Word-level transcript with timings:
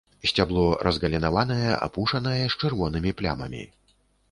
Сцябло 0.29 0.63
разгалінаванае, 0.87 1.67
апушанае, 1.89 2.41
з 2.55 2.59
чырвонымі 2.65 3.15
плямамі. 3.23 3.63